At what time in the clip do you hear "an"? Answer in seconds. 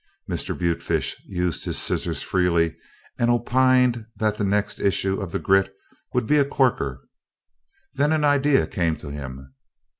8.11-8.23